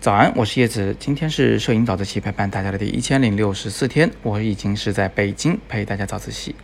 [0.00, 6.54] 早安，我是叶子，今天是摄影早自习陪伴大家的第一千零六十四天，我已经是在北京陪大家早自习。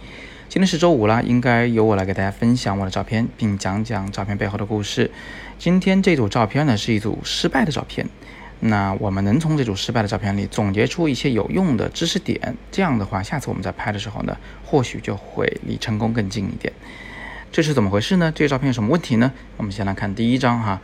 [0.49, 5.11] 今天是周五啦，应该由我来给大家分享我的照片，并讲讲照片背后的故事。
[5.59, 8.07] 今天这组照片呢，是一组失败的照片。
[8.61, 16.73] 那我们能从这组失败的照片里总结出一些有用的知识点，这样的话，下次我们在拍的时候呢，或许就会离成功更近一点。
[17.55, 18.33] 这是怎么回事呢？
[18.35, 19.31] 这个照片有什么问题呢？
[19.57, 20.81] 我们先来看第一张哈。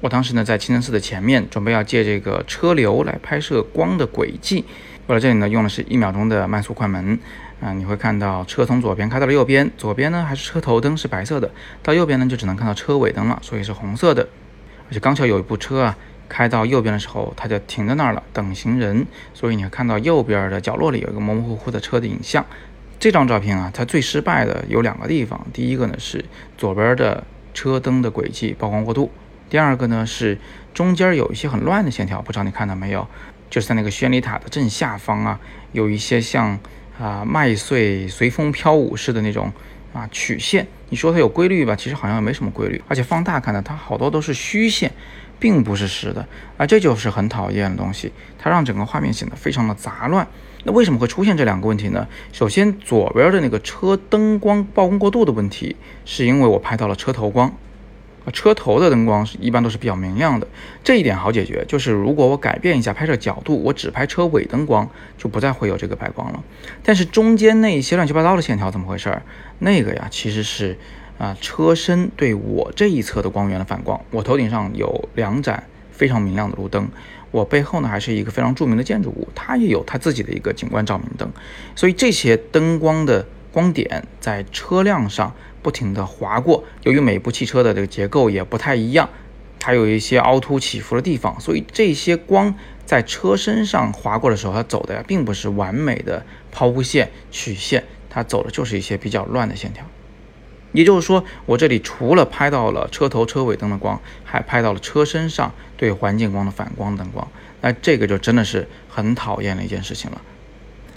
[0.00, 4.64] 我当时呢在清真寺的前面，准备要借这个车流来拍摄光的轨迹。
[5.08, 7.18] 我在这里呢用的是一秒钟的慢速快门
[7.60, 11.50] 啊，你会看到车从左边开到了右边，左边呢还是车头灯是白色的，
[11.82, 14.22] 到右边呢就只能看到车尾灯了，所以是红色的。
[14.88, 19.04] 而且刚巧有一部车啊开到右边的时候，它就停在那儿了，等行人，
[19.34, 22.46] 所以你会看到右边的角落里有一个模模糊糊的车的影像。
[23.02, 26.24] 这张照片啊，它最失败的有两个地方，第一个呢是
[26.56, 29.10] 左边的车灯的轨迹曝光过度。
[29.50, 30.38] 第二个呢是
[30.72, 33.04] 中间有一些很乱的线条，不知道你看到没有？
[33.50, 35.40] 就是在那个宣礼塔的正下方啊，
[35.72, 36.56] 有一些像
[36.96, 39.52] 啊麦穗随风飘舞似的那种
[39.92, 40.64] 啊曲线。
[40.90, 41.74] 你说它有规律吧？
[41.74, 42.80] 其实好像也没什么规律。
[42.86, 44.92] 而且放大看呢，它好多都是虚线，
[45.42, 46.24] 并不是实的
[46.56, 48.12] 啊，这就是很讨厌的东西。
[48.38, 50.24] 它让整个画面显得非常的杂乱。
[50.62, 52.06] 那为什么会出现这两个问题呢？
[52.32, 57.52] 首先，左边的那个车灯光曝光过度的问题，是因为我拍到了车头光。
[58.32, 60.46] 车头的灯光是一般都是比较明亮的，
[60.84, 66.40] 这一点好解决，就是如果我改变一下拍摄角度，我只拍车尾灯光，就不再会有这个白光了。
[66.84, 69.22] 但是中间那一些乱七八糟的线条怎么回事儿？
[69.58, 70.78] 那个呀，其实是
[71.22, 74.00] 啊车身对我这一侧的光源的反光。
[74.10, 76.88] 我头顶上有两盏非常明亮的路灯，
[77.30, 81.30] 我背后呢还是一个非常著名的建筑物，它也有它自己的一个景观照明灯，
[81.76, 85.32] 所以这些灯光的光点在车辆上。
[85.62, 89.08] 不停地划过，由于每部汽车的这个结构也不太一样，
[89.60, 92.52] 它有一些凹凸起伏的地方，所以这些光
[92.84, 99.86] 在车身上划过的时候，它走的呀并不是完美的抛物线曲线，它走的就是一些比较乱的线条。
[100.72, 107.26] 也就是说，我这里除了拍到了车头车尾灯的光，还拍到了车身上对环境光的反光灯光，
[107.60, 110.20] 那这个就真的是很讨厌的一件事情了。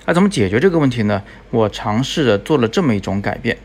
[0.05, 1.23] 那怎么解决这个问题呢？
[1.49, 3.57] 我尝试着做了这么一种改变。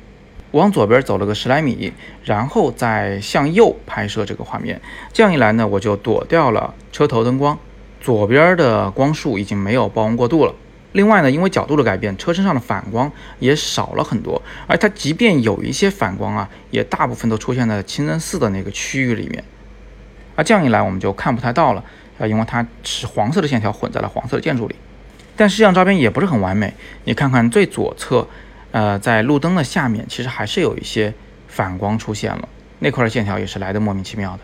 [0.52, 1.92] 往左边走了个十来米，
[2.24, 4.80] 然后再向右拍摄这个画面。
[5.12, 7.56] 这样一来呢，我就躲掉了车头灯光，
[8.00, 10.52] 左边的光束已经没有曝光过度了。
[10.92, 14.40] 另外呢，因为角度的改变，车身上的反光也少了很多。
[14.66, 19.44] 而它即便有一些反光啊，也大部分都出现在清真寺的那个区域里面。
[20.36, 21.84] 啊，这样一来我们就看不太到了
[22.18, 24.74] 啊，因为它是黄色的线条混在了黄色的建筑里。
[25.36, 26.74] 但实际上照片也不是很完美，
[27.04, 28.26] 你看看最左侧。
[28.72, 31.12] 呃，在路灯的下面，其实还是有一些
[31.48, 32.48] 反光出现了，
[32.78, 34.38] 那块的线条也是来的莫名其妙的。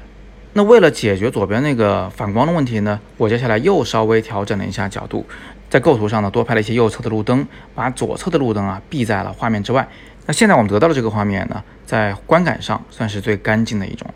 [0.55, 5.25] 那为了解决左边那个反光的问题呢，我接下来又稍微调整了一下角度，
[5.69, 9.89] 在构图上呢多拍了一些右侧的路灯，把左侧的路灯啊避在了画面之外。
[10.27, 14.07] 那现在我们得到的这个画面呢，在观感上算是最干净的一种。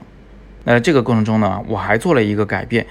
[0.65, 2.87] 那这个过程中呢，我还做了一个改变。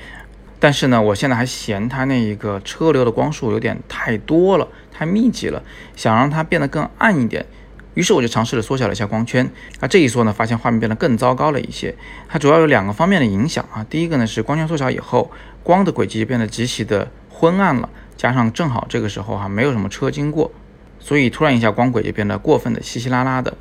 [0.62, 5.64] 但是呢，我现在还嫌它那一个车流的光束有点太多了，太密集了，
[5.96, 7.46] 想让它变得更暗一点。
[7.94, 9.50] 于是我就尝试着缩小了一下光圈。
[9.80, 11.96] 啊，这一缩呢，发现画面变得更糟糕了一些。
[12.28, 13.86] 它主要有两个方面的影响啊。
[13.90, 15.32] 第一个呢是光圈缩小以后，
[15.64, 20.52] 光的轨迹变得极其的昏暗了，加上正好这个时候哈没有什么车经过，
[21.00, 23.56] 所以突然一下光轨就变得过分的稀稀拉拉的。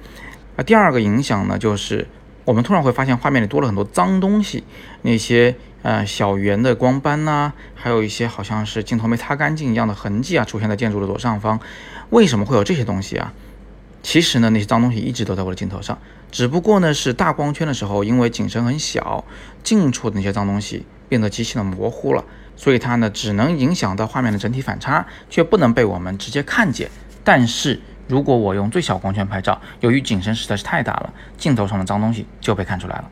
[0.56, 2.08] 啊，第二个影响呢就是
[2.44, 4.64] 我们突然会发现画面里多了很多脏东西，
[5.02, 5.54] 那些。
[5.80, 11.60] 呃，小圆的光斑呐，还有一些好像是镜头没擦干净一样的痕迹啊，出现在建筑的左上方。
[12.10, 13.32] 为什么会有这些东西啊？
[14.02, 15.96] 其实呢，那些脏东西一直都在我的镜头上，
[16.32, 19.24] 只不过呢是大光圈的时候，因为景深很小，
[19.62, 22.24] 近处的那些脏东西变得极其的模糊了，
[22.58, 26.90] 所以它呢只能影响到画面的整体反差，却不能被我们直接看见。
[27.22, 33.08] 但是如果我用最小光圈拍照，由于景深实在是太大了，镜头上的脏东西就被看出来了。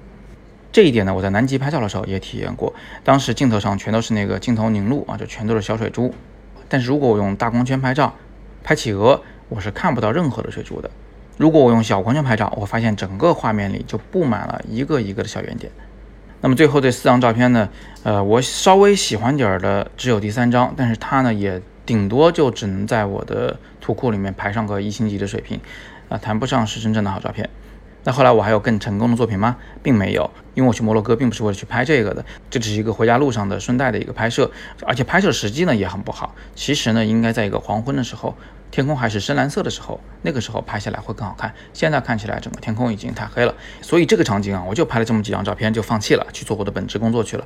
[0.73, 2.75] 这一点呢，我在南极拍照的时候也体验过。
[3.05, 6.13] 当时镜头上全都是那个镜头凝露啊，就全都是小水珠。
[6.69, 8.13] 但是如果我用大光圈拍照，
[8.65, 10.91] 拍企鹅，我是看不到任何的水珠的。
[11.39, 15.71] 如果我用小光圈拍照，我发现整个画面里就布满了一个一个的小圆点。
[16.41, 17.69] 那么最后这四张照片呢，
[18.03, 25.59] 呃，我稍微喜欢点儿的只有第三张，但是它呢也顶多就只能在我的图库里面排上个一星级的水平，
[26.09, 27.49] 啊，谈不上是真正的好照片。
[28.07, 29.57] 那后来我还有更成功的作品吗？
[29.83, 34.49] 并没有，因为我去摩洛哥并不是为了去拍这个的，这只是一个回家路上的顺带的一个拍摄，
[34.87, 36.33] 而且拍摄时机呢也很不好。
[36.55, 38.33] 其实呢，应该在一个黄昏的时候，
[38.71, 41.53] 天空还是深蓝色的时候，那个时候拍下来会更好看。
[41.73, 47.45] 现在看起来整个天空已经太黑了，所以这个场景啊，我就拍了这么几张照片就放弃了，去做我的本职工作去了。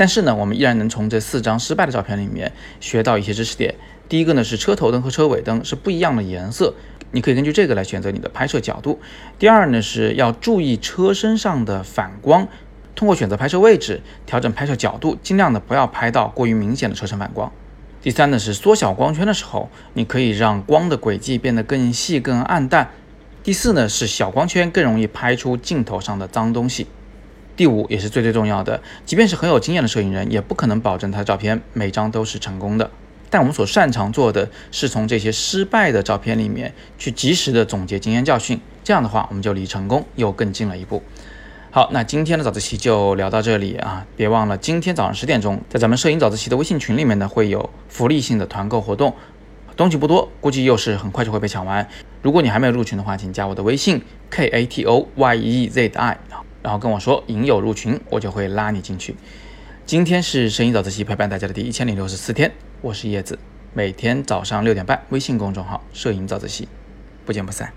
[0.00, 2.50] 但是呢，我们依然能从这四张失败的照片里面
[2.80, 3.74] 学到一些知识点。
[4.08, 6.72] 第一个呢是车头灯和车尾灯是不一样的颜色。
[7.10, 8.98] 你可以根据这个来选择你的拍摄角度。
[9.38, 12.48] 第二呢，是要注意车身上的反光，
[12.94, 17.52] 通过选择拍摄位置、调整拍摄角度，尽量的不要拍到过于明显的车身反光。
[18.00, 22.90] 第三呢，是缩小光圈的时候，你可以让光的轨迹变得更细、更暗淡。
[23.42, 26.86] 第四呢，是小光圈更容易拍出镜头上的脏东西。
[27.60, 32.90] 第五也是最最重要的，即便是很有经验的摄影人，也不可能保证他的照片每张都是成功的。
[33.28, 41.02] 但我们所擅长做的是从这些失败的照片里面去及时的总结经验教训，这样的话我们就离成功又更近了一步。
[41.70, 49.14] 好，那今天的早自习就聊到这里啊，别忘了今天早上十点钟在咱们摄影早自习的微信群里面呢会有福利性的团购活动，
[49.76, 51.86] 东西不多，估计又是很快就会被抢完。
[52.22, 56.18] 如果你还没有入群的话，请加我的微信 k a t o y e z i，
[56.62, 59.16] 然后跟我说影友入群，我就会拉你进去。
[59.86, 62.52] 今天是摄影早自习陪伴大家的第一千零六十四天。
[62.80, 63.38] 我是叶子，
[63.74, 66.68] 每天早上六点半，微信公众号“摄影早自习”，
[67.26, 67.72] 不见不散。